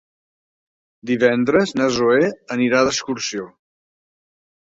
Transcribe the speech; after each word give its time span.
Divendres 1.09 1.73
na 1.81 1.89
Zoè 1.99 2.31
anirà 2.57 2.81
d'excursió. 2.89 3.47